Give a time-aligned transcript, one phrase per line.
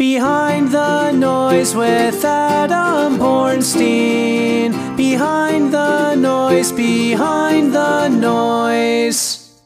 [0.00, 4.96] Behind the noise with Adam Bornstein.
[4.96, 9.60] Behind the noise, behind the noise.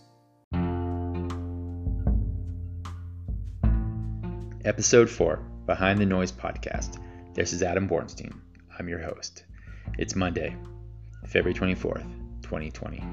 [4.64, 5.36] Episode 4
[5.66, 6.98] Behind the Noise Podcast.
[7.34, 8.36] This is Adam Bornstein.
[8.76, 9.44] I'm your host.
[9.98, 10.56] It's Monday,
[11.28, 12.10] February 24th,
[12.42, 13.04] 2020.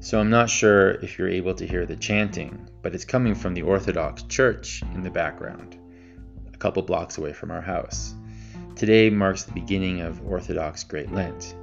[0.00, 3.54] So I'm not sure if you're able to hear the chanting, but it's coming from
[3.54, 5.78] the Orthodox Church in the background
[6.64, 8.14] couple blocks away from our house.
[8.74, 11.54] Today marks the beginning of Orthodox Great Lent,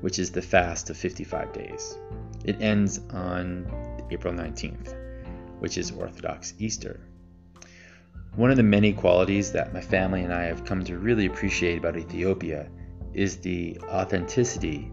[0.00, 1.96] which is the fast of 55 days.
[2.44, 3.70] It ends on
[4.10, 4.96] April 19th,
[5.60, 6.98] which is Orthodox Easter.
[8.34, 11.78] One of the many qualities that my family and I have come to really appreciate
[11.78, 12.68] about Ethiopia
[13.14, 14.90] is the authenticity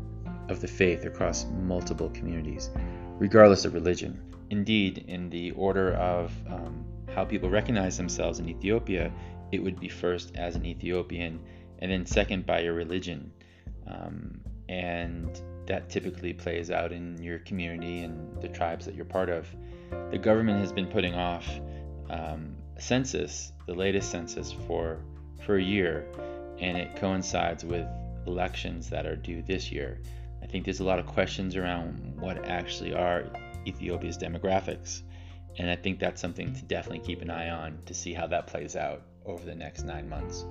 [0.47, 2.69] of the faith across multiple communities,
[3.17, 4.21] regardless of religion.
[4.51, 6.85] Indeed, in the order of um,
[7.15, 9.11] how people recognize themselves in Ethiopia,
[9.55, 11.39] it would be first as an Ethiopian,
[11.79, 13.31] and then second by your religion.
[13.87, 19.29] Um, and that typically plays out in your community and the tribes that you're part
[19.29, 19.47] of.
[20.11, 21.47] The government has been putting off
[22.09, 24.99] um, census, the latest census, for
[25.45, 26.07] for a year,
[26.59, 27.87] and it coincides with
[28.27, 30.01] elections that are due this year.
[30.41, 33.25] I think there's a lot of questions around what actually are
[33.67, 35.01] Ethiopia's demographics,
[35.57, 38.47] and I think that's something to definitely keep an eye on to see how that
[38.47, 40.45] plays out over the next nine months.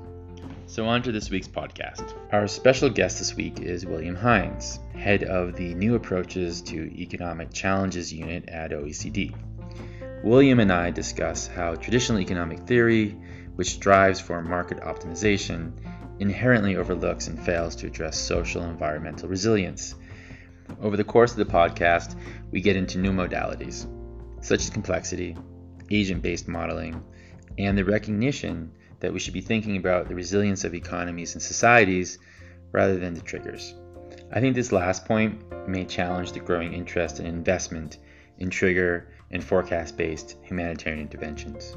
[0.66, 2.14] So, on to this week's podcast.
[2.32, 7.52] Our special guest this week is William Hynes, head of the New Approaches to Economic
[7.52, 9.34] Challenges unit at OECD.
[10.22, 13.10] William and I discuss how traditional economic theory,
[13.56, 15.72] which strives for market optimization,
[16.18, 19.94] inherently overlooks and fails to address social and environmental resilience.
[20.80, 22.18] Over the course of the podcast,
[22.50, 23.86] we get into new modalities,
[24.42, 25.36] such as complexity,
[25.90, 27.02] agent based modeling,
[27.58, 32.18] and the recognition that we should be thinking about the resilience of economies and societies
[32.72, 33.74] rather than the triggers.
[34.32, 37.98] I think this last point may challenge the growing interest in investment
[38.38, 41.76] in trigger and forecast based humanitarian interventions.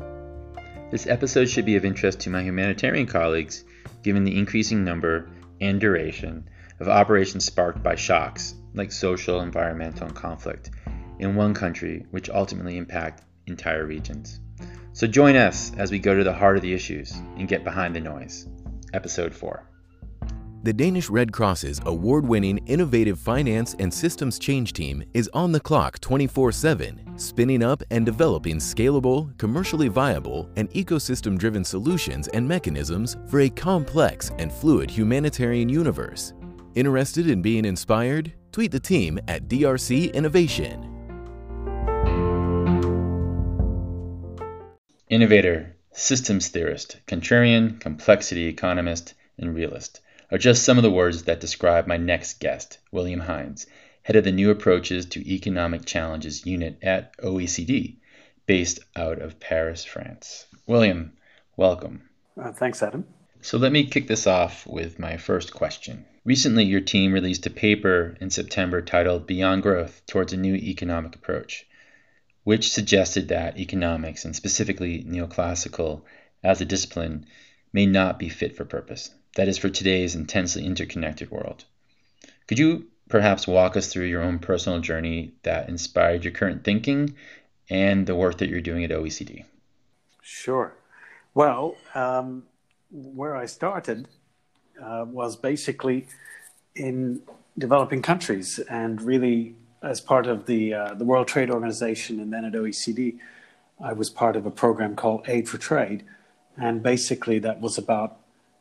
[0.89, 3.63] This episode should be of interest to my humanitarian colleagues
[4.03, 5.29] given the increasing number
[5.59, 6.47] and duration
[6.79, 10.71] of operations sparked by shocks like social, environmental, and conflict
[11.19, 14.39] in one country, which ultimately impact entire regions.
[14.97, 17.96] So join us as we go to the heart of the issues and get behind
[17.96, 18.47] the noise.
[18.96, 19.63] Episode 4.
[20.63, 25.59] The Danish Red Cross's award winning innovative finance and systems change team is on the
[25.59, 32.47] clock 24 7, spinning up and developing scalable, commercially viable, and ecosystem driven solutions and
[32.47, 36.34] mechanisms for a complex and fluid humanitarian universe.
[36.74, 38.34] Interested in being inspired?
[38.52, 40.97] Tweet the team at DRC Innovation.
[45.09, 51.40] Innovator, systems theorist, contrarian, complexity economist, and realist are just some of the words that
[51.40, 53.67] describe my next guest, William Hynes,
[54.03, 57.96] head of the New Approaches to Economic Challenges unit at OECD,
[58.47, 60.46] based out of Paris, France.
[60.66, 61.13] William,
[61.56, 62.09] welcome.
[62.38, 63.06] Uh, thanks, Adam.
[63.40, 66.03] So let me kick this off with my first question.
[66.25, 71.16] Recently, your team released a paper in September titled Beyond Growth Towards a New Economic
[71.16, 71.66] Approach
[72.47, 76.02] which suggested that economics, and specifically neoclassical
[76.41, 77.25] as a discipline,
[77.74, 79.09] may not be fit for purpose.
[79.35, 81.66] That is, for today's intensely interconnected world.
[82.47, 87.16] Could you perhaps walk us through your own personal journey that inspired your current thinking
[87.69, 89.44] and the work that you're doing at OECD?
[90.22, 90.74] Sure.
[91.34, 92.44] Well, um,
[92.90, 94.08] where I started
[94.81, 96.08] uh, was basically
[96.78, 97.24] in
[97.58, 102.45] developing countries and really as part of the uh, the World Trade Organization and then
[102.45, 103.17] at OECD,
[103.83, 106.03] I was part of a program called Aid for Trade,
[106.57, 108.17] and basically that was about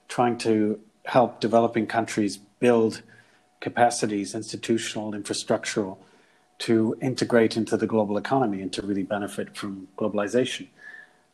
[0.08, 3.02] trying to help developing countries build
[3.60, 5.98] capacities, institutional, infrastructural,
[6.58, 10.66] to integrate into the global economy and to really benefit from globalization.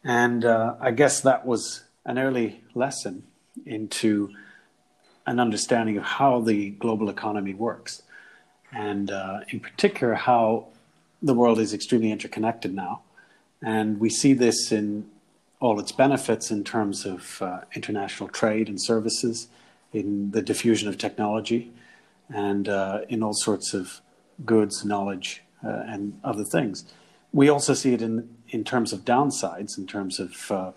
[0.04, 3.24] And uh, I guess that was an early lesson
[3.66, 4.30] into
[5.26, 8.02] an understanding of how the global economy works
[8.72, 10.66] and uh, in particular how
[11.22, 13.02] the world is extremely interconnected now.
[13.62, 15.08] And we see this in
[15.60, 19.46] all its benefits in terms of uh, international trade and services,
[19.92, 21.70] in the diffusion of technology,
[22.28, 24.00] and uh, in all sorts of
[24.44, 26.84] goods, knowledge, uh, and other things.
[27.32, 30.72] We also see it in, in terms of downsides, in terms of uh,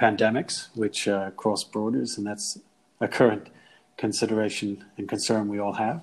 [0.00, 2.58] pandemics, which uh, cross borders, and that's
[3.00, 3.48] a current
[3.98, 6.00] consideration and concern we all have.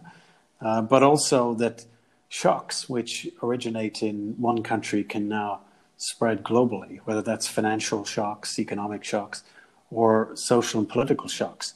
[0.62, 1.86] Uh, but also that
[2.30, 5.62] shocks which originate in one country can now
[5.98, 9.44] spread globally, whether that's financial shocks, economic shocks,
[9.92, 11.74] or social and political shocks.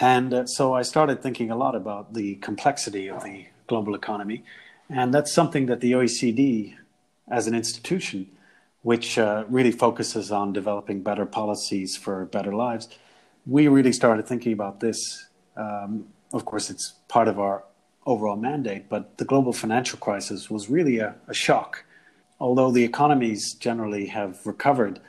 [0.00, 4.44] And uh, so I started thinking a lot about the complexity of the global economy.
[4.88, 6.76] And that's something that the OECD,
[7.30, 8.28] as an institution,
[8.82, 12.88] which uh, really focuses on developing better policies for better lives,
[13.46, 15.26] we really started thinking about this.
[15.56, 17.64] Um, of course, it's part of our
[18.10, 21.84] overall mandate, but the global financial crisis was really a, a shock.
[22.38, 25.00] Although the economies generally have recovered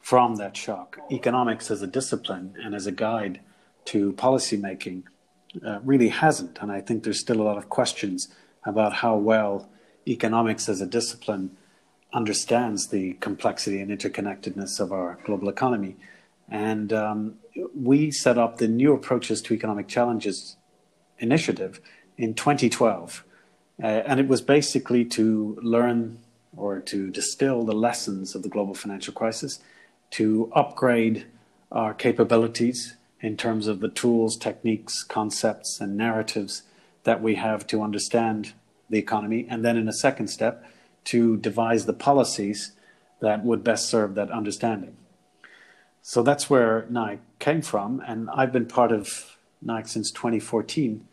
[0.00, 3.40] from that shock, economics as a discipline and as a guide
[3.86, 5.02] to policymaking
[5.66, 6.58] uh, really hasn't.
[6.60, 8.28] And I think there's still a lot of questions
[8.64, 9.68] about how well
[10.06, 11.56] economics as a discipline
[12.12, 15.96] understands the complexity and interconnectedness of our global economy.
[16.48, 17.34] And um,
[17.74, 20.56] we set up the New Approaches to Economic Challenges
[21.18, 21.80] initiative
[22.16, 23.24] in 2012.
[23.82, 26.18] Uh, and it was basically to learn
[26.56, 29.60] or to distill the lessons of the global financial crisis,
[30.10, 31.26] to upgrade
[31.70, 36.62] our capabilities in terms of the tools, techniques, concepts, and narratives
[37.04, 38.52] that we have to understand
[38.88, 39.46] the economy.
[39.48, 40.64] And then in a second step,
[41.04, 42.72] to devise the policies
[43.20, 44.96] that would best serve that understanding.
[46.02, 51.06] So that's where NAEC came from, and I've been part of NAEC since 2014.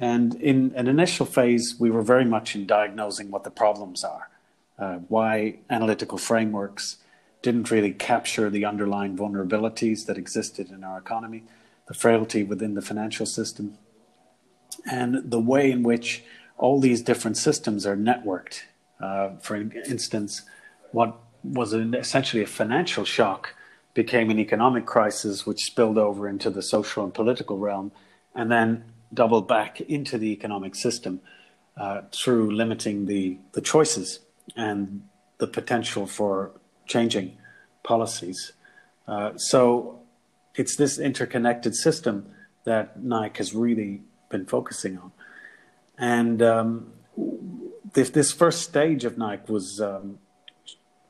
[0.00, 4.28] And in an initial phase, we were very much in diagnosing what the problems are,
[4.78, 6.98] uh, why analytical frameworks
[7.42, 11.44] didn't really capture the underlying vulnerabilities that existed in our economy,
[11.88, 13.78] the frailty within the financial system,
[14.90, 16.24] and the way in which
[16.58, 18.62] all these different systems are networked.
[19.00, 20.42] Uh, for instance,
[20.92, 23.54] what was an, essentially a financial shock
[23.94, 27.92] became an economic crisis, which spilled over into the social and political realm,
[28.34, 31.20] and then doubled back into the economic system
[31.76, 34.20] uh, through limiting the, the choices
[34.56, 35.02] and
[35.38, 36.52] the potential for
[36.86, 37.36] changing
[37.82, 38.52] policies.
[39.06, 40.00] Uh, so
[40.54, 42.26] it's this interconnected system
[42.64, 45.12] that NAEC has really been focusing on.
[45.98, 46.92] And um,
[47.92, 50.18] this, this first stage of NAEC was um,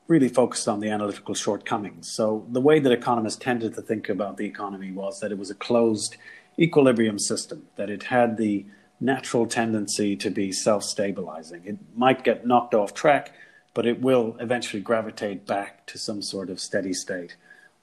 [0.07, 2.11] really focused on the analytical shortcomings.
[2.11, 5.49] So the way that economists tended to think about the economy was that it was
[5.49, 6.17] a closed
[6.59, 8.65] equilibrium system, that it had the
[8.99, 11.61] natural tendency to be self-stabilizing.
[11.65, 13.33] It might get knocked off track,
[13.73, 17.35] but it will eventually gravitate back to some sort of steady state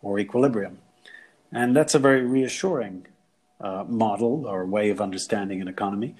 [0.02, 0.78] or equilibrium.
[1.52, 3.06] And that's a very reassuring
[3.60, 6.16] uh, model or way of understanding an economy.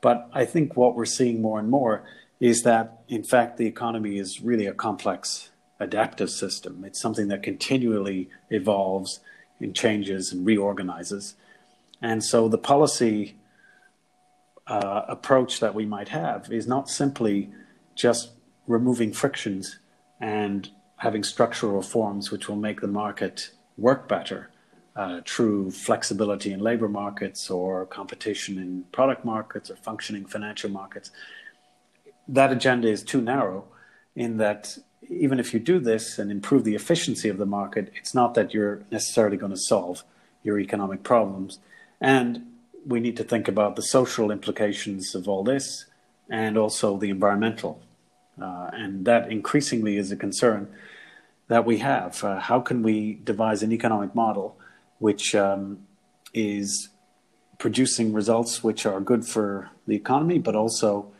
[0.00, 2.04] But I think what we're seeing more and more
[2.40, 5.50] is that, in fact, the economy is really a complex
[5.80, 6.84] adaptive system.
[6.84, 9.20] It's something that continually evolves
[9.60, 11.34] and changes and reorganizes.
[12.00, 13.36] And so the policy
[14.66, 17.50] uh, approach that we might have is not simply
[17.94, 18.30] just
[18.66, 19.78] removing frictions
[20.20, 24.50] and having structural reforms which will make the market work better
[24.94, 31.10] uh, through flexibility in labor markets or competition in product markets or functioning financial markets
[32.28, 33.64] that agenda is too narrow
[34.14, 34.78] in that
[35.08, 38.52] even if you do this and improve the efficiency of the market, it's not that
[38.52, 40.04] you're necessarily going to solve
[40.42, 41.58] your economic problems.
[42.00, 42.46] And
[42.86, 45.86] we need to think about the social implications of all this
[46.30, 47.80] and also the environmental.
[48.40, 50.68] Uh, and that increasingly is a concern
[51.48, 52.22] that we have.
[52.22, 54.56] Uh, how can we devise an economic model
[54.98, 55.78] which um,
[56.34, 56.88] is
[57.58, 61.10] producing results which are good for the economy, but also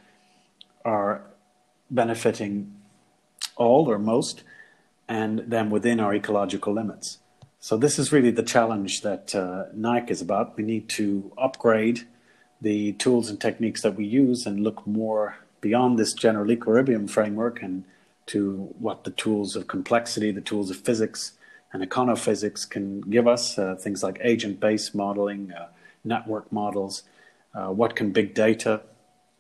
[0.85, 1.23] are
[1.91, 2.73] benefiting
[3.57, 4.45] all or most,
[5.09, 7.19] and then within our ecological limits.
[7.61, 10.57] So this is really the challenge that uh, NAEC is about.
[10.57, 12.07] We need to upgrade
[12.61, 17.63] the tools and techniques that we use and look more beyond this general equilibrium framework
[17.63, 17.85] and
[18.27, 21.33] to what the tools of complexity, the tools of physics
[21.73, 25.69] and econophysics can give us, uh, things like agent-based modeling, uh,
[26.05, 27.03] network models,
[27.55, 28.83] uh, what can big data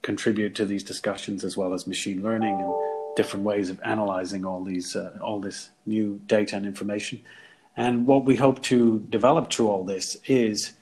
[0.03, 2.75] contribute to these discussions as well as machine learning and
[3.17, 7.21] different ways of analyzing all these uh, all this new data and information.
[7.79, 10.73] And what we hope to develop through all this is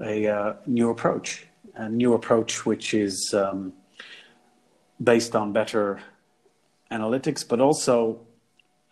[0.00, 1.44] a uh, new approach,
[1.74, 3.72] a new approach which is um,
[5.02, 6.00] based on better
[6.88, 8.20] analytics, but also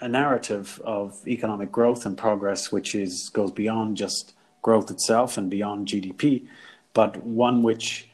[0.01, 5.49] a narrative of economic growth and progress, which is goes beyond just growth itself and
[5.49, 6.49] beyond GDP,
[6.93, 8.09] but one which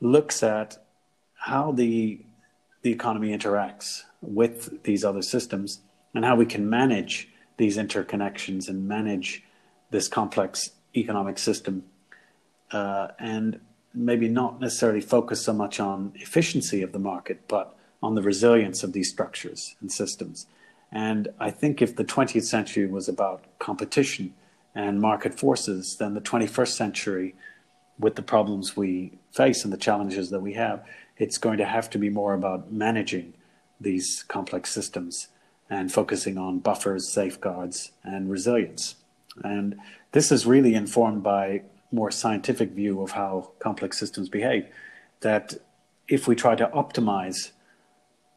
[0.00, 0.78] looks at
[1.34, 2.20] how the
[2.82, 5.80] the economy interacts with these other systems
[6.14, 9.44] and how we can manage these interconnections and manage
[9.90, 11.84] this complex economic system
[12.72, 13.60] uh, and
[13.94, 18.82] maybe not necessarily focus so much on efficiency of the market but on the resilience
[18.82, 20.46] of these structures and systems.
[20.90, 24.34] And I think if the 20th century was about competition
[24.74, 27.34] and market forces, then the 21st century,
[27.98, 30.84] with the problems we face and the challenges that we have,
[31.16, 33.34] it's going to have to be more about managing
[33.80, 35.28] these complex systems
[35.70, 38.96] and focusing on buffers, safeguards, and resilience.
[39.44, 39.76] And
[40.12, 44.66] this is really informed by more scientific view of how complex systems behave.
[45.20, 45.54] That
[46.06, 47.50] if we try to optimize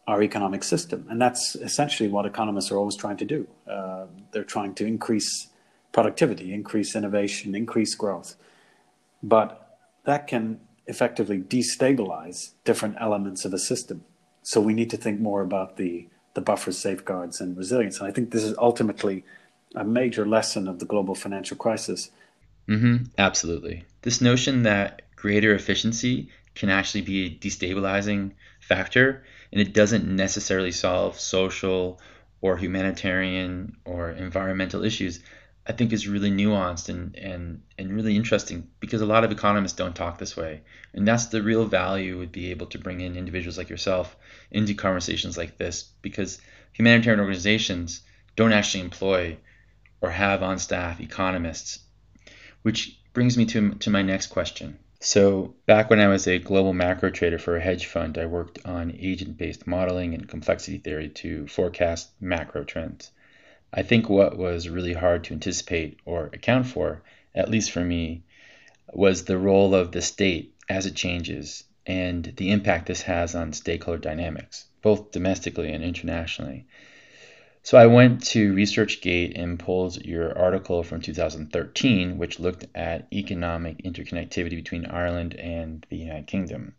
[0.08, 3.48] our economic system, and that's essentially what economists are always trying to do.
[3.70, 5.48] Uh, they're trying to increase
[5.92, 8.36] productivity, increase innovation, increase growth,
[9.22, 14.04] but that can effectively destabilize different elements of a system.
[14.42, 18.00] So we need to think more about the the buffers, safeguards, and resilience.
[18.00, 19.24] And I think this is ultimately
[19.76, 22.12] a major lesson of the global financial crisis.
[22.68, 23.84] Mm-hmm, absolutely.
[24.02, 30.72] This notion that greater efficiency can actually be a destabilizing factor, and it doesn't necessarily
[30.72, 32.00] solve social
[32.42, 35.22] or humanitarian or environmental issues,
[35.72, 39.72] I think is really nuanced and, and, and really interesting because a lot of economists
[39.72, 40.64] don't talk this way.
[40.94, 44.18] And that's the real value would be able to bring in individuals like yourself
[44.52, 46.42] into conversations like this because
[46.74, 48.02] humanitarian organizations
[48.36, 49.38] don't actually employ
[50.02, 51.80] or have on staff economists.
[52.64, 54.78] Which brings me to, to my next question.
[55.00, 58.60] So, back when I was a global macro trader for a hedge fund, I worked
[58.66, 63.10] on agent based modeling and complexity theory to forecast macro trends.
[63.74, 68.24] I think what was really hard to anticipate or account for, at least for me,
[68.94, 73.54] was the role of the state as it changes and the impact this has on
[73.54, 76.66] stakeholder dynamics, both domestically and internationally.
[77.64, 83.84] So I went to ResearchGate and pulled your article from 2013, which looked at economic
[83.84, 86.76] interconnectivity between Ireland and the United Kingdom.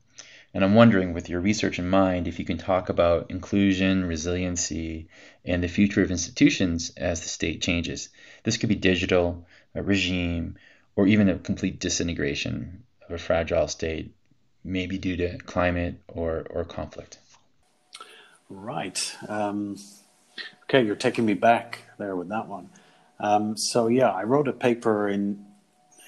[0.55, 5.09] And I'm wondering, with your research in mind, if you can talk about inclusion, resiliency,
[5.45, 8.11] and the future of institutions as the state changes.
[8.45, 10.57] This could be digital, a regime,
[10.95, 14.15] or even a complete disintegration of a fragile state,
[14.63, 17.19] maybe due to climate or, or conflict.
[18.51, 19.17] Right.
[19.29, 19.77] Um,
[20.65, 22.69] okay, you're taking me back there with that one.
[23.19, 25.47] Um, so, yeah, I wrote a paper in,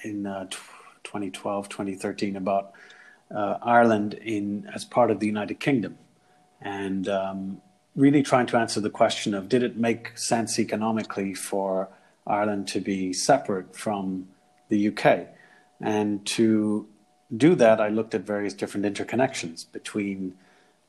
[0.03, 0.45] in uh,
[1.03, 2.73] 2012, 2013 about
[3.33, 5.97] uh, Ireland in as part of the United Kingdom,
[6.61, 7.61] and um,
[7.95, 11.89] really trying to answer the question of did it make sense economically for
[12.27, 14.27] Ireland to be separate from
[14.69, 15.27] the UK,
[15.81, 16.87] and to
[17.35, 20.35] do that, I looked at various different interconnections between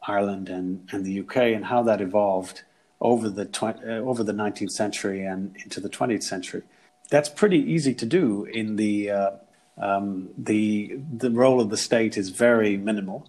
[0.07, 2.63] Ireland and, and the UK and how that evolved
[3.01, 6.63] over the tw- uh, over the 19th century and into the 20th century.
[7.11, 9.31] That's pretty easy to do in the uh,
[9.79, 13.29] um, the the role of the state is very minimal,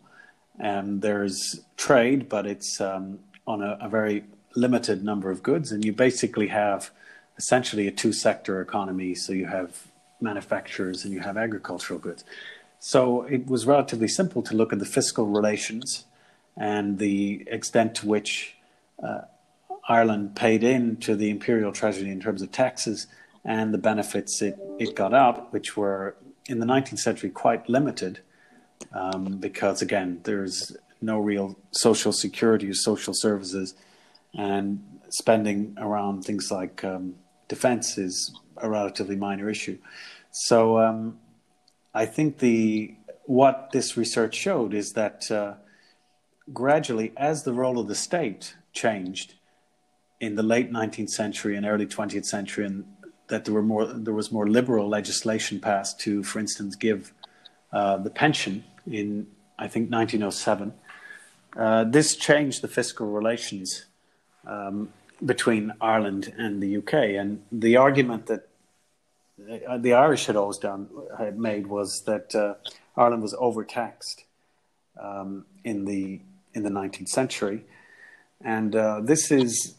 [0.59, 4.23] and there's trade, but it's um, on a, a, very
[4.55, 6.89] limited number of goods, and you basically have
[7.37, 9.13] essentially a two-sector economy.
[9.13, 9.87] So you have
[10.19, 12.23] manufacturers and you have agricultural goods.
[12.79, 16.05] So it was relatively simple to look at the fiscal relations
[16.55, 18.55] and the extent to which
[19.03, 19.21] uh,
[19.87, 23.07] Ireland paid in to the imperial treasury in terms of taxes
[23.45, 26.15] and the benefits it, it got out, which were
[26.47, 28.19] in the 19th century quite limited
[28.93, 33.75] um, because, again, there's no real social security or social services,
[34.33, 37.15] and spending around things like um,
[37.47, 39.77] defense is a relatively minor issue.
[40.31, 41.19] So um,
[41.93, 45.55] I think the what this research showed is that uh,
[46.53, 49.35] gradually, as the role of the state changed
[50.19, 52.85] in the late 19th century and early 20th century, and
[53.27, 57.13] that there were more there was more liberal legislation passed to, for instance, give
[57.71, 59.27] uh, the pension in
[59.59, 60.73] I think 1907.
[61.55, 63.85] Uh, this changed the fiscal relations
[64.45, 64.89] um,
[65.25, 68.47] between Ireland and the UK, and the argument that
[69.67, 72.55] uh, the Irish had always done had made was that uh,
[72.95, 74.25] Ireland was overtaxed
[75.01, 76.21] um, in the
[76.53, 77.65] in the 19th century,
[78.41, 79.75] and uh, this is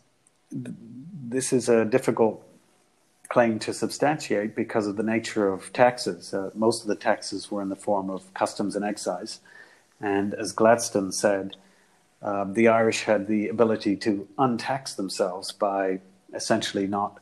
[0.50, 2.42] this is a difficult
[3.28, 6.32] claim to substantiate because of the nature of taxes.
[6.32, 9.40] Uh, most of the taxes were in the form of customs and excise.
[10.00, 11.56] And as Gladstone said,
[12.22, 16.00] uh, the Irish had the ability to untax themselves by
[16.34, 17.20] essentially not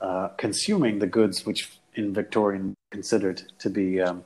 [0.00, 4.24] uh, consuming the goods which in Victorian considered to be um,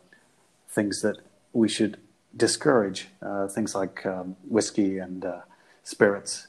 [0.69, 1.19] things that
[1.53, 1.99] we should
[2.37, 5.41] discourage, uh, things like um, whiskey and uh,
[5.83, 6.49] spirits,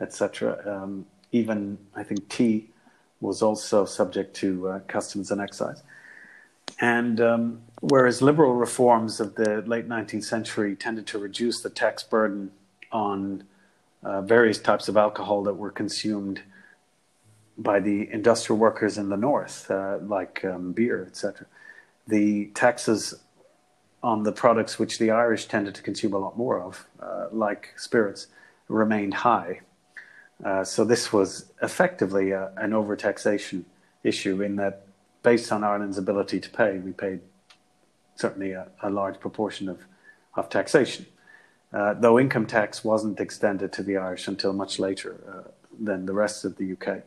[0.00, 0.62] etc.
[0.64, 2.70] Um, even I think tea
[3.20, 5.82] was also subject to uh, customs and excise.
[6.80, 12.02] And um, whereas liberal reforms of the late 19th century tended to reduce the tax
[12.02, 12.52] burden
[12.92, 13.44] on
[14.02, 16.42] uh, various types of alcohol that were consumed
[17.56, 21.46] by the industrial workers in the north, uh, like um, beer, etc.
[22.06, 23.14] The taxes
[24.02, 27.74] on the products which the Irish tended to consume a lot more of, uh, like
[27.76, 28.28] spirits,
[28.68, 29.60] remained high.
[30.44, 33.64] Uh, so this was effectively a, an overtaxation
[34.04, 34.86] issue in that,
[35.22, 37.20] based on Ireland's ability to pay, we paid
[38.14, 39.80] certainly a, a large proportion of,
[40.34, 41.06] of taxation.
[41.72, 46.14] Uh, though income tax wasn't extended to the Irish until much later uh, than the
[46.14, 47.02] rest of the UK.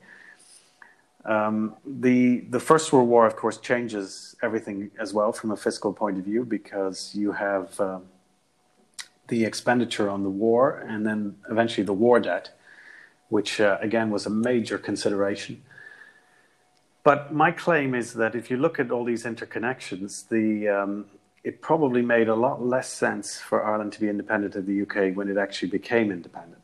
[1.25, 5.93] Um, the the First World War, of course, changes everything as well from a fiscal
[5.93, 8.03] point of view because you have um,
[9.27, 12.49] the expenditure on the war and then eventually the war debt,
[13.31, 15.63] which uh, again was a major consideration.
[17.03, 21.05] But my claim is that if you look at all these interconnections, the um,
[21.43, 25.15] it probably made a lot less sense for Ireland to be independent of the UK
[25.15, 26.61] when it actually became independent,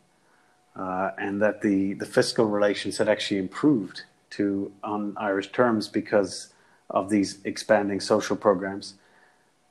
[0.76, 6.54] uh, and that the the fiscal relations had actually improved to on Irish terms because
[6.90, 8.96] of these expanding social programs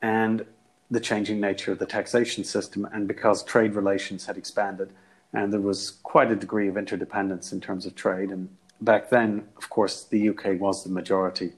[0.01, 0.45] and
[0.89, 4.89] the changing nature of the taxation system and because trade relations had expanded
[5.33, 8.29] and there was quite a degree of interdependence in terms of trade.
[8.29, 8.49] And
[8.81, 11.53] back then of course the UK was the majority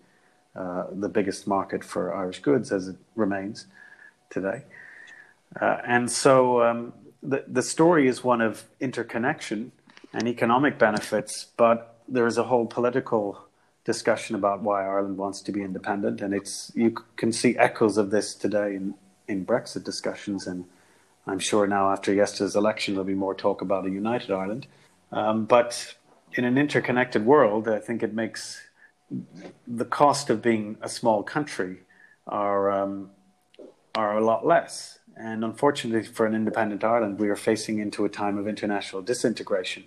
[0.56, 3.68] uh, the biggest market for Irish goods as it remains
[4.30, 4.64] today.
[5.60, 9.72] Uh, and so um, the, the story is one of interconnection
[10.14, 13.50] and economic benefits but there is a whole political
[13.86, 18.12] discussion about why Ireland wants to be independent, and it's you can see echoes of
[18.12, 18.94] this today in,
[19.28, 20.66] in Brexit discussions, and
[21.30, 24.66] I'm sure now after yesterday's election there'll be more talk about a united Ireland.
[25.12, 25.96] Um, but
[26.34, 28.62] in an interconnected world, I think it makes
[29.68, 31.80] the cost of being a small country
[32.28, 33.12] are um,
[33.96, 35.00] are a lot less.
[35.16, 39.84] And unfortunately, for an independent Ireland, we are facing into a time of international disintegration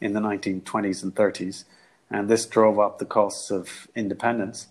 [0.00, 1.64] in the 1920s and 30s.
[2.10, 4.66] And this drove up the costs of independence.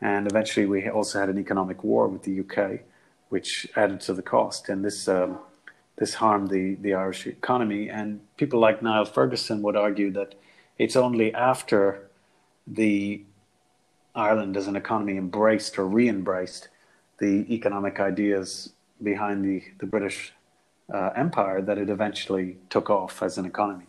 [0.00, 2.80] And eventually, we also had an economic war with the UK,
[3.30, 4.68] which added to the cost.
[4.68, 5.38] And this, um,
[5.96, 7.88] this harmed the, the Irish economy.
[7.88, 10.34] And people like Niall Ferguson would argue that
[10.78, 12.10] it's only after
[12.66, 13.22] the
[14.14, 16.68] Ireland as an economy embraced or re embraced
[17.18, 20.32] the economic ideas behind the, the British
[20.92, 23.86] uh, Empire that it eventually took off as an economy.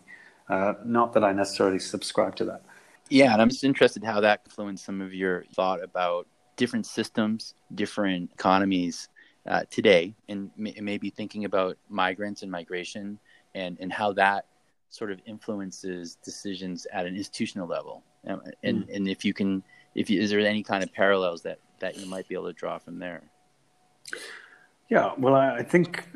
[0.48, 2.62] Uh, not that I necessarily subscribe to that.
[3.08, 7.54] Yeah, and I'm just interested how that influenced some of your thought about different systems,
[7.74, 9.08] different economies
[9.46, 13.18] uh, today, and m- maybe thinking about migrants and migration
[13.54, 14.46] and, and how that
[14.88, 18.02] sort of influences decisions at an institutional level.
[18.26, 18.96] Um, and, mm.
[18.96, 19.62] and if you can,
[19.94, 22.52] if you, is there any kind of parallels that, that you might be able to
[22.52, 23.22] draw from there?
[24.88, 26.08] Yeah, well, I, I think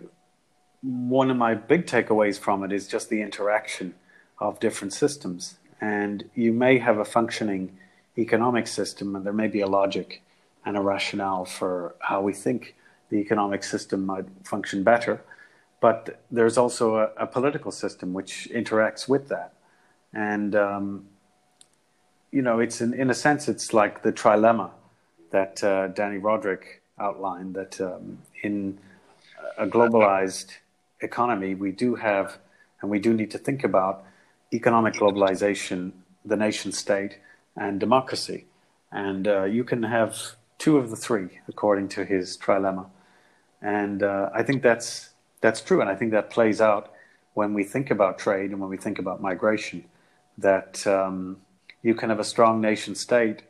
[0.83, 3.95] one of my big takeaways from it is just the interaction
[4.39, 5.59] of different systems.
[5.81, 7.79] And you may have a functioning
[8.19, 10.23] economic system, and there may be a logic
[10.65, 12.75] and a rationale for how we think
[13.11, 15.23] the economic system might function better.
[15.81, 19.53] But there's also a, a political system which interacts with that.
[20.13, 21.07] And, um,
[22.31, 24.71] you know, it's in, in a sense, it's like the trilemma
[25.31, 28.79] that uh, Dani Rodrik outlined that um, in
[29.57, 30.51] a globalized
[31.01, 32.39] economy, we do have,
[32.81, 34.05] and we do need to think about
[34.53, 35.93] economic globalization,
[36.25, 37.19] the nation state,
[37.57, 38.47] and democracy.
[38.93, 40.17] And uh, you can have
[40.59, 42.87] two of the three, according to his trilemma.
[43.63, 45.81] And uh, I think that's, that's true.
[45.81, 46.93] And I think that plays out
[47.35, 49.85] when we think about trade and when we think about migration,
[50.39, 51.39] that um,
[51.83, 53.43] you can have a strong nation state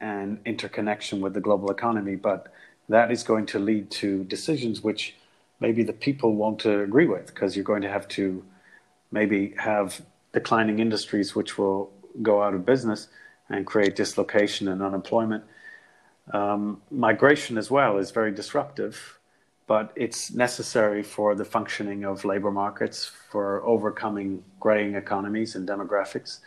[0.00, 2.52] and interconnection with the global economy, but
[2.88, 5.14] that is going to lead to decisions which
[5.60, 8.44] maybe the people won't agree with because you're going to have to
[9.10, 11.90] maybe have declining industries which will
[12.22, 13.08] go out of business
[13.48, 15.44] and create dislocation and unemployment.
[16.32, 19.15] Um, migration as well is very disruptive,
[19.66, 26.38] but it's necessary for the functioning of labor markets, for overcoming graying economies and demographics.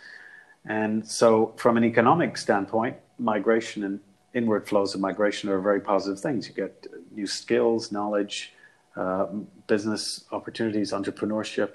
[0.65, 3.99] And so, from an economic standpoint, migration and
[4.33, 6.47] inward flows of migration are very positive things.
[6.47, 8.53] You get new skills, knowledge,
[8.95, 9.27] uh,
[9.67, 11.71] business opportunities, entrepreneurship.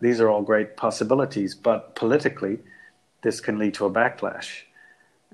[0.00, 2.58] These are all great possibilities, but politically,
[3.22, 4.62] this can lead to a backlash.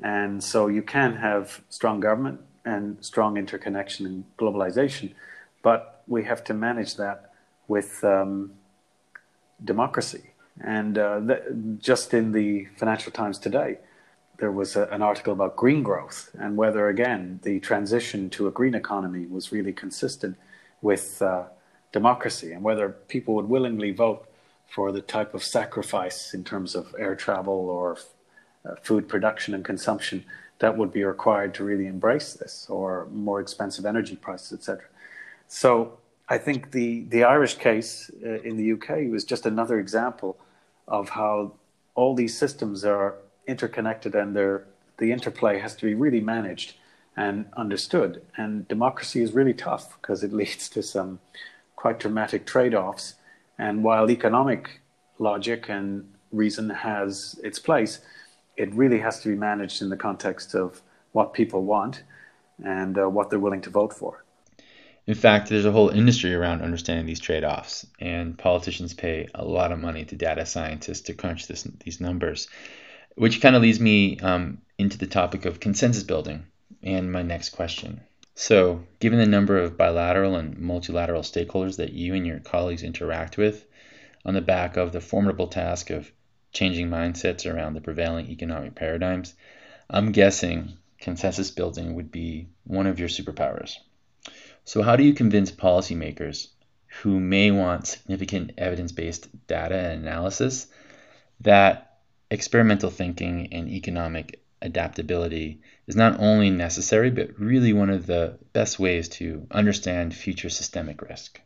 [0.03, 5.15] And so you can have strong government and strong interconnection and globalization,
[5.67, 7.33] but we have to manage that
[7.67, 8.53] with um,
[9.65, 10.31] democracy.
[10.61, 11.21] And uh,
[11.79, 13.79] just in the Financial Times today,
[14.39, 18.53] there was a, an article about green growth and whether, again, the transition to a
[18.53, 20.37] green economy was really consistent
[20.83, 21.47] with uh,
[21.91, 24.25] democracy and whether people would willingly vote
[24.69, 27.99] for the type of sacrifice in terms of air travel or
[28.65, 30.25] uh, food production and consumption
[30.61, 34.85] that would be required to really embrace this, or more expensive energy prices, etc.
[35.49, 40.39] So I think the the Irish case uh, in the UK was just another example
[40.89, 41.53] of how
[41.95, 44.37] all these systems are interconnected and
[44.99, 46.75] the interplay has to be really managed
[47.17, 48.23] and understood.
[48.37, 51.21] And democracy is really tough because it leads to some
[51.75, 53.15] quite dramatic trade offs.
[53.59, 54.81] And while economic
[55.19, 58.01] logic and reason has its place,
[58.57, 60.83] it really has to be managed in the context of
[61.13, 62.03] what people want
[62.63, 64.26] and uh, what they're willing to vote for.
[65.07, 69.45] In fact, there's a whole industry around understanding these trade offs, and politicians pay a
[69.45, 72.49] lot of money to data scientists to crunch this, these numbers,
[73.14, 76.45] which kind of leads me um, into the topic of consensus building
[76.83, 78.01] and my next question.
[78.35, 83.38] So, given the number of bilateral and multilateral stakeholders that you and your colleagues interact
[83.38, 83.64] with
[84.25, 86.11] on the back of the formidable task of
[86.53, 89.35] changing mindsets around the prevailing economic paradigms,
[89.88, 93.77] I'm guessing consensus building would be one of your superpowers.
[94.67, 96.49] So, how do you convince policymakers
[97.03, 100.67] who may want significant evidence based data and analysis
[101.41, 101.99] that
[102.33, 108.81] experimental thinking and economic adaptability is not only necessary, but really one of the best
[108.81, 111.41] ways to understand future systemic risk?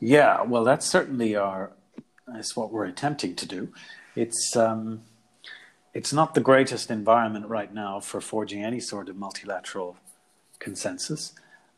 [0.00, 1.70] Yeah, well, that's certainly our
[2.26, 3.72] that's what we're attempting to do.
[4.16, 5.02] It's um,
[5.94, 9.96] it's not the greatest environment right now for forging any sort of multilateral
[10.58, 11.32] consensus.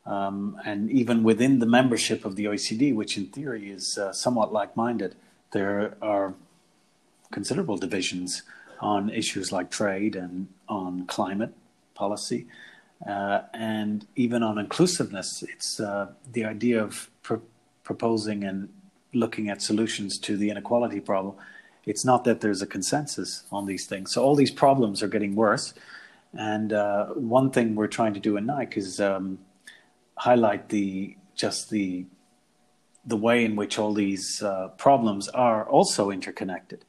[0.09, 4.51] Um, and even within the membership of the OECD, which in theory is uh, somewhat
[4.51, 5.15] like minded,
[5.51, 6.33] there are
[7.31, 8.41] considerable divisions
[8.81, 11.53] on issues like trade and on climate
[11.93, 12.47] policy.
[13.07, 17.35] Uh, and even on inclusiveness, it's uh, the idea of pr-
[17.83, 18.69] proposing and
[19.13, 21.35] looking at solutions to the inequality problem.
[21.85, 24.11] It's not that there's a consensus on these things.
[24.13, 25.75] So all these problems are getting worse.
[26.33, 29.39] And uh, one thing we're trying to do in NAEC is um,
[30.19, 32.05] highlight the just the
[33.05, 36.83] the way in which all these uh, problems are also interconnected.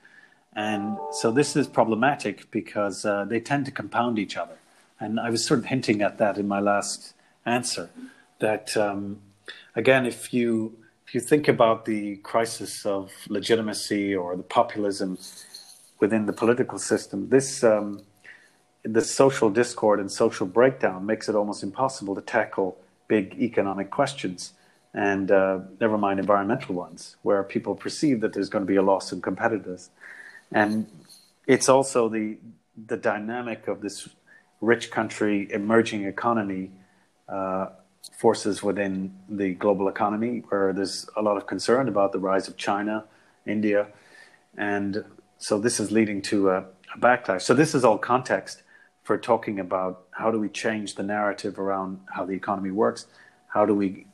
[0.55, 4.59] And so this is problematic because uh, they tend to compound each other.
[4.99, 7.15] And I was sort of hinting at that in my last
[7.47, 7.89] answer.
[8.41, 9.21] That um,
[9.77, 15.19] again, if you if you think about the crisis of legitimacy or the populism
[16.01, 18.03] within the political system, this um,
[18.83, 22.77] the social discord and social breakdown makes it almost impossible to tackle
[23.17, 24.53] big economic questions
[24.95, 28.87] and uh, never mind environmental ones, where people perceive that there's going to be a
[28.93, 29.91] loss in competitiveness.
[30.51, 30.87] And
[31.47, 32.39] it's also the
[32.93, 34.09] the dynamic of this
[34.61, 36.71] rich country emerging economy
[37.29, 37.67] uh,
[38.23, 38.95] forces within
[39.29, 43.05] the global economy, where there's a lot of concern about the rise of China,
[43.47, 43.87] India,
[44.57, 45.05] and
[45.39, 46.59] so this is leading to a,
[46.95, 47.43] a backlash.
[47.43, 48.63] So this is all context
[49.11, 53.07] for talking about how do we change the narrative around how the economy works,
[53.49, 54.07] how do we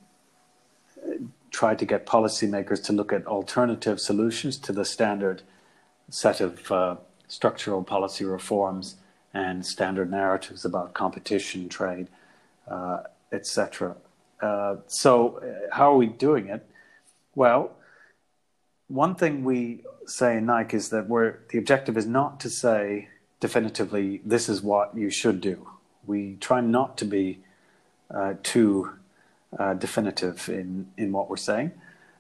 [1.07, 1.17] uh,
[1.51, 5.43] try to get policymakers to look at alternative solutions to the standard
[6.09, 6.97] set of uh,
[7.29, 8.97] structural policy reforms
[9.35, 12.09] and standard narratives about competition, trade,
[12.67, 13.01] uh,
[13.33, 13.97] etc.
[14.41, 16.67] Uh, so, uh, how are we doing it?
[17.35, 17.73] Well,
[18.89, 21.07] one thing we say in NAEC is that
[21.51, 25.69] the objective is not to say definitively this is what you should do.
[26.07, 27.41] We try not to be
[28.11, 28.93] uh, too
[29.59, 31.73] uh, definitive in, in what we're saying.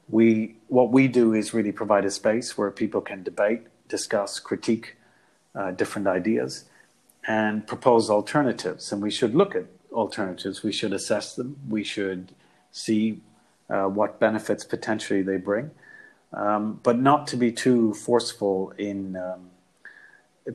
[0.08, 4.96] We what we do is really provide a space where people can debate discuss, critique
[5.54, 6.64] uh, different ideas,
[7.26, 8.92] and propose alternatives.
[8.92, 10.62] And we should look at alternatives.
[10.62, 11.56] We should assess them.
[11.68, 12.32] We should
[12.70, 13.20] see
[13.68, 15.70] uh, what benefits potentially they bring,
[16.32, 19.50] um, but not to be too forceful in um,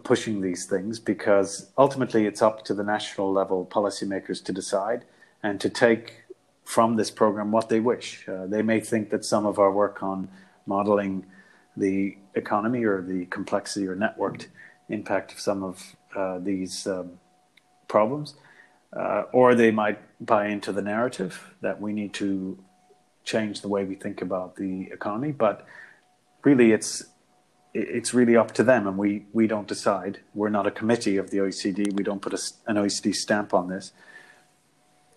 [0.04, 5.06] pushing these things because ultimately it's up to the national level policymakers to decide
[5.44, 6.24] and to take
[6.64, 8.28] from this program what they wish.
[8.28, 10.30] Uh, they may think that some of our work on
[10.66, 11.26] modeling
[11.76, 14.48] the economy or the complexity or networked
[14.90, 17.12] impact of some of uh, these um,
[17.88, 18.36] problems.
[18.94, 22.62] Uh, or they might buy into the narrative that we need to
[23.24, 25.32] change the way we think about the economy.
[25.32, 25.66] But
[26.44, 27.06] really, it's
[27.74, 30.20] it's really up to them, and we, we don't decide.
[30.34, 31.94] We're not a committee of the OECD.
[31.94, 33.94] We don't put a, an OECD stamp on this.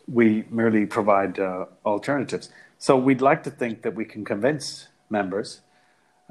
[0.06, 2.50] We merely provide uh, alternatives.
[2.78, 5.60] So we'd like to think that we can convince members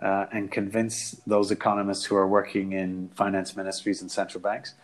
[0.01, 4.75] uh, and convince those economists who are working in finance ministries and central banks.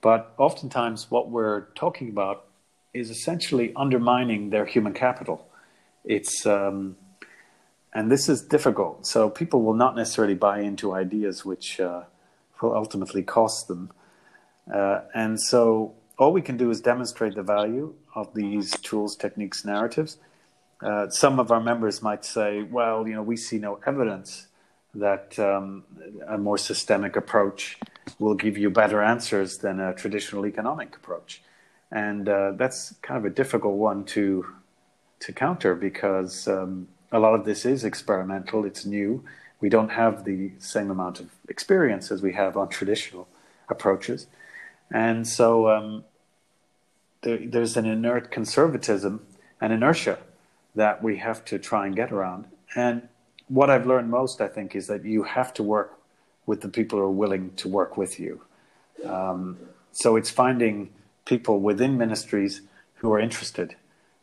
[0.00, 2.46] But oftentimes, what we're talking about
[2.94, 5.46] is essentially undermining their human capital.
[6.04, 6.96] It's um,
[7.96, 9.06] and this is difficult.
[9.06, 12.02] So people will not necessarily buy into ideas which uh,
[12.60, 13.90] will ultimately cost them.
[14.72, 19.64] Uh, and so all we can do is demonstrate the value of these tools, techniques,
[19.64, 20.18] narratives.
[20.82, 24.48] Uh, some of our members might say, well, you know, we see no evidence
[24.94, 25.84] that um,
[26.28, 27.78] a more systemic approach
[28.18, 31.40] will give you better answers than a traditional economic approach.
[31.90, 34.44] And uh, that's kind of a difficult one to,
[35.20, 39.24] to counter because um, a lot of this is experimental, it's new.
[39.60, 43.26] We don't have the same amount of experience as we have on traditional
[43.68, 44.26] approaches.
[44.92, 46.04] And so um,
[47.22, 49.26] there, there's an inert conservatism
[49.60, 50.18] and inertia
[50.74, 52.44] that we have to try and get around.
[52.74, 53.08] And
[53.48, 55.98] what I've learned most, I think, is that you have to work
[56.44, 58.42] with the people who are willing to work with you.
[59.04, 59.58] Um,
[59.92, 60.90] so it's finding
[61.24, 62.60] people within ministries
[62.96, 63.74] who are interested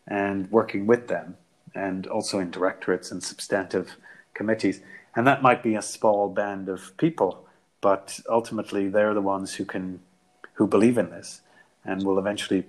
[0.08, 1.38] and working with them,
[1.76, 3.96] and also in directorates and substantive
[4.34, 4.82] committees.
[5.16, 7.48] And that might be a small band of people,
[7.82, 10.00] but ultimately they're the ones who can,
[10.54, 11.42] who believe in this,
[11.86, 12.66] and will eventually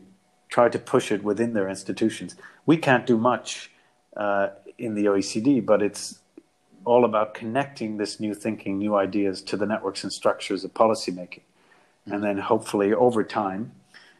[0.48, 2.36] try to push it within their institutions.
[2.66, 3.70] We can't do much
[4.16, 6.20] uh, in the OECD, but it's
[6.84, 11.40] all about connecting this new thinking, new ideas to the networks and structures of policymaking.
[12.06, 13.72] And then hopefully over time,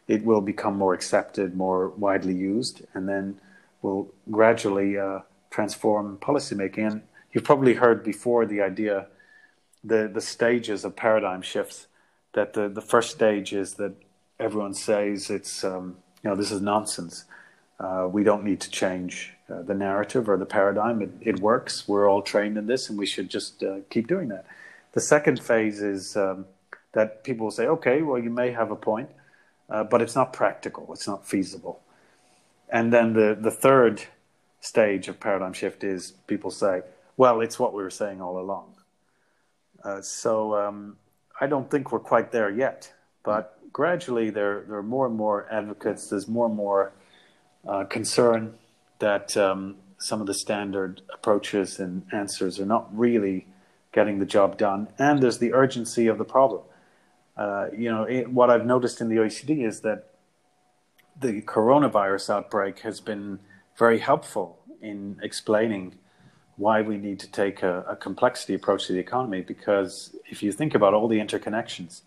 [0.09, 3.38] it will become more accepted, more widely used, and then
[3.85, 5.18] will gradually uh,
[5.51, 6.90] transform policymaking.
[6.90, 9.07] And you've probably heard before the idea,
[9.85, 11.87] the, the stages of paradigm shifts,
[12.33, 13.92] that the, the first stage is that
[14.40, 17.27] everyone says it's, um, you know, this is nonsense.
[17.79, 21.03] Uh, we don't need to change uh, the narrative or the paradigm.
[21.03, 21.87] It, it, works.
[21.87, 24.47] We're all trained in this, and we should just uh, keep doing that.
[24.92, 26.47] The second phase is um,
[26.92, 29.11] that people will say, okay, well, you may have a point,
[29.68, 31.84] uh, but it's not practical, it's not feasible.
[32.68, 34.03] And then the, the third
[34.61, 36.83] stage of paradigm shift is people say,
[37.16, 38.74] well, it's what we were saying all along.
[39.85, 40.96] Uh, so um,
[41.40, 45.46] I don't think we're quite there yet, but gradually there, there are more and more
[45.50, 46.92] advocates, there's more and more
[47.68, 48.55] uh, concern
[48.98, 53.46] that um, some of the standard approaches and answers are not really
[53.92, 56.62] getting the job done, and there's the urgency of the problem.
[57.37, 60.13] Uh, you know, it, what I've noticed in the OECD is that
[61.20, 63.38] the coronavirus outbreak has been
[63.77, 65.94] very helpful in explaining
[66.57, 69.40] why we need to take a, a complexity approach to the economy.
[69.40, 72.03] Because if you think about all the interconnections,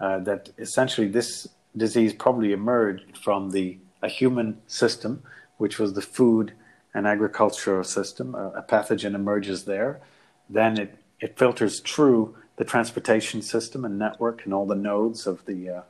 [0.00, 5.22] uh, that essentially this disease probably emerged from the a human system,
[5.56, 6.52] which was the food
[6.92, 8.34] and agricultural system.
[8.34, 10.00] A, a pathogen emerges there,
[10.48, 15.44] then it, it filters through the transportation system and network and all the nodes of
[15.46, 15.82] the uh,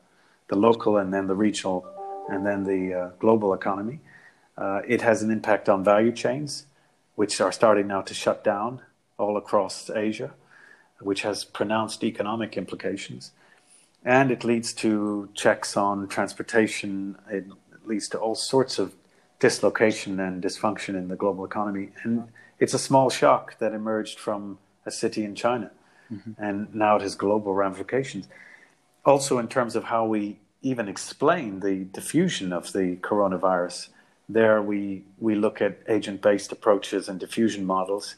[0.49, 1.94] the local and then the regional
[2.29, 4.01] and then the uh, global economy.
[4.57, 6.67] Uh, it has an impact on value chains,
[7.15, 8.81] which are starting now to shut down
[9.19, 10.33] all across Asia,
[11.01, 13.33] which has pronounced economic implications.
[14.05, 17.17] And it leads to checks on transportation.
[17.31, 17.47] It
[17.85, 18.95] leads to all sorts of
[19.39, 21.91] dislocation and dysfunction in the global economy.
[22.03, 25.71] And it's a small shock that emerged from a city in China
[26.13, 26.33] mm-hmm.
[26.43, 28.29] and now it has global ramifications.
[29.05, 33.89] Also, in terms of how we even explain the diffusion of the coronavirus,
[34.29, 38.17] there we we look at agent-based approaches and diffusion models,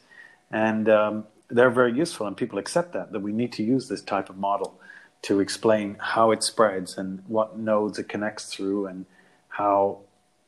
[0.49, 4.01] and um, they're very useful, and people accept that that we need to use this
[4.01, 4.79] type of model
[5.23, 9.05] to explain how it spreads and what nodes it connects through, and
[9.49, 9.99] how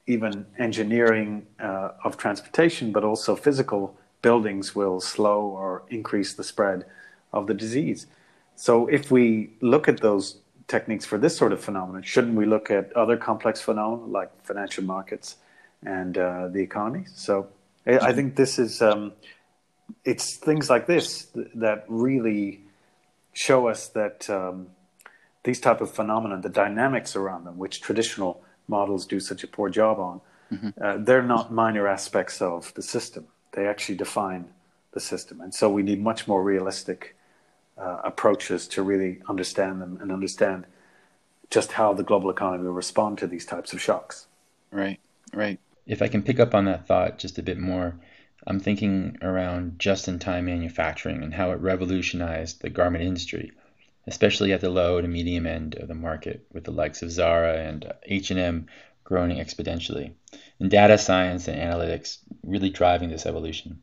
[0.07, 6.85] even engineering uh, of transportation, but also physical buildings will slow or increase the spread
[7.31, 8.07] of the disease.
[8.55, 10.38] So if we look at those
[10.69, 14.83] techniques for this sort of phenomenon, shouldn't we look at other complex phenomena like financial
[14.83, 15.35] markets
[15.85, 17.05] and uh, the economy?
[17.13, 17.49] So
[17.85, 19.13] I think this is um,
[20.05, 22.61] it's things like this that really
[23.33, 24.67] show us that um,
[25.43, 29.69] these type of phenomena, the dynamics around them, which traditional models do such a poor
[29.69, 30.69] job on, mm-hmm.
[30.81, 33.25] uh, they're not minor aspects of the system.
[33.53, 34.45] They actually define
[34.91, 37.15] the system, and so we need much more realistic
[37.79, 40.65] uh, approaches to really understand them and understand
[41.49, 44.27] just how the global economy will respond to these types of shocks.
[44.71, 44.99] Right,
[45.33, 45.59] right.
[45.87, 47.95] If I can pick up on that thought just a bit more,
[48.45, 53.51] I'm thinking around just in time manufacturing and how it revolutionized the garment industry,
[54.07, 57.57] especially at the low to medium end of the market, with the likes of Zara
[57.57, 58.67] and H&M
[59.03, 60.13] growing exponentially,
[60.59, 63.81] and data science and analytics really driving this evolution.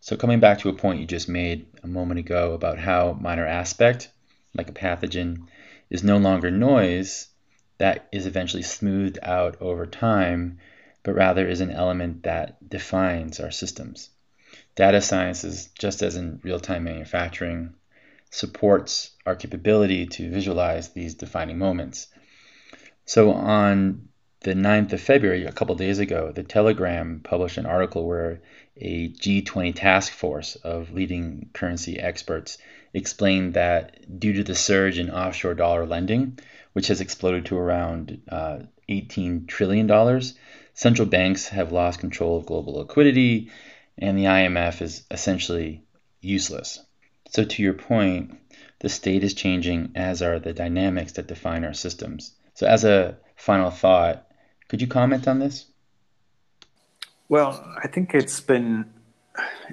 [0.00, 3.46] So coming back to a point you just made a moment ago about how minor
[3.46, 4.10] aspect,
[4.54, 5.46] like a pathogen,
[5.90, 7.28] is no longer noise,
[7.78, 10.58] that is eventually smoothed out over time.
[11.02, 14.10] but rather is an element that defines our systems.
[14.74, 17.74] Data sciences, just as in real time manufacturing,
[18.30, 22.08] supports our capability to visualize these defining moments.
[23.06, 24.09] So on
[24.42, 28.40] the 9th of February, a couple days ago, the Telegraph published an article where
[28.78, 32.56] a G20 task force of leading currency experts
[32.94, 36.38] explained that due to the surge in offshore dollar lending,
[36.72, 40.22] which has exploded to around uh, $18 trillion,
[40.72, 43.50] central banks have lost control of global liquidity,
[43.98, 45.84] and the IMF is essentially
[46.22, 46.80] useless.
[47.28, 48.38] So, to your point,
[48.78, 52.32] the state is changing, as are the dynamics that define our systems.
[52.54, 54.26] So, as a final thought,
[54.70, 55.66] could you comment on this?
[57.28, 58.86] Well, I think it's been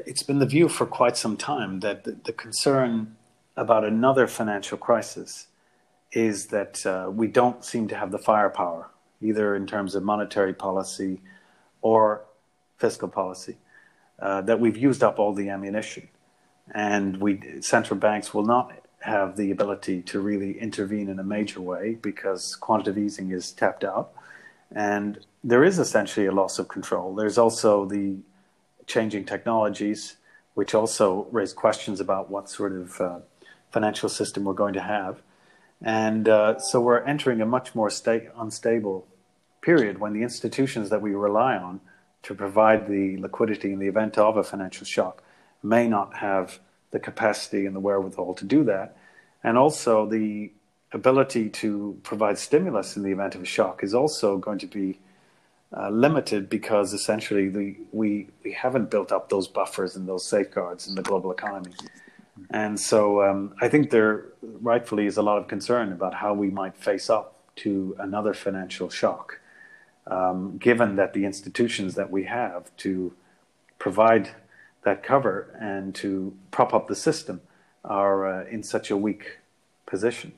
[0.07, 3.15] it's been the view for quite some time that the, the concern
[3.55, 5.47] about another financial crisis
[6.11, 8.89] is that uh, we don't seem to have the firepower,
[9.21, 11.21] either in terms of monetary policy
[11.81, 12.23] or
[12.77, 13.57] fiscal policy,
[14.19, 16.07] uh, that we've used up all the ammunition,
[16.73, 21.61] and we central banks will not have the ability to really intervene in a major
[21.61, 24.13] way because quantitative easing is tapped out,
[24.75, 27.15] and there is essentially a loss of control.
[27.15, 28.17] There's also the
[28.85, 30.17] changing technologies,
[30.55, 33.19] which also raise questions about what sort of uh,
[33.71, 35.21] financial system we're going to have.
[35.81, 39.07] And uh, so we're entering a much more sta- unstable
[39.61, 41.79] period when the institutions that we rely on
[42.23, 45.23] to provide the liquidity in the event of a financial shock
[45.61, 46.59] may not have
[46.91, 48.97] the capacity and the wherewithal to do that.
[49.43, 50.51] And also the
[50.93, 54.99] ability to provide stimulus in the event of a shock is also going to be
[55.75, 60.87] uh, limited because essentially the, we we haven't built up those buffers and those safeguards
[60.87, 61.73] in the global economy,
[62.51, 66.49] and so um, I think there rightfully is a lot of concern about how we
[66.49, 69.41] might face up to another financial shock,
[70.05, 73.13] um, given that the institutions that we have to
[73.77, 74.29] provide
[74.83, 77.41] that cover and to prop up the system
[77.83, 79.39] are uh, in such a weak
[79.85, 80.31] position.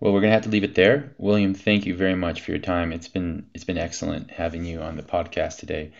[0.00, 1.14] Well, we're gonna have to leave it there.
[1.18, 2.90] William, thank you very much for your time.
[2.90, 5.92] It's been it's been excellent having you on the podcast today.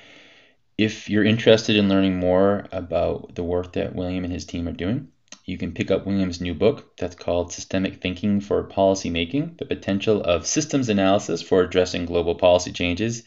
[0.78, 4.72] If you're interested in learning more about the work that William and his team are
[4.72, 5.08] doing,
[5.44, 9.66] you can pick up William's new book that's called Systemic Thinking for Policy Making The
[9.66, 13.24] Potential of Systems Analysis for Addressing Global Policy Changes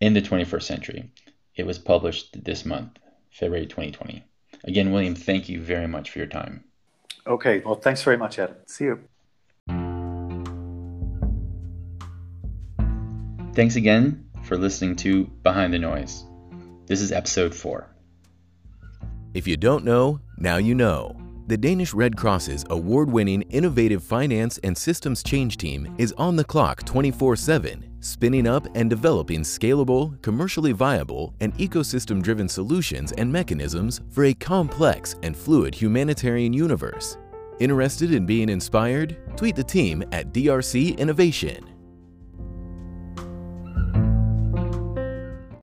[0.00, 1.10] in the 21st Century.
[1.54, 2.98] It was published this month,
[3.30, 4.24] February 2020.
[4.64, 6.64] Again, William, thank you very much for your time.
[7.26, 8.56] Okay, well, thanks very much, Ed.
[8.66, 9.00] See you.
[13.56, 16.24] Thanks again for listening to Behind the Noise.
[16.84, 17.88] This is episode 4.
[19.32, 21.16] If you don't know, now you know.
[21.46, 26.44] The Danish Red Cross's award winning innovative finance and systems change team is on the
[26.44, 33.32] clock 24 7, spinning up and developing scalable, commercially viable, and ecosystem driven solutions and
[33.32, 37.16] mechanisms for a complex and fluid humanitarian universe.
[37.58, 39.16] Interested in being inspired?
[39.34, 41.75] Tweet the team at DRC Innovation.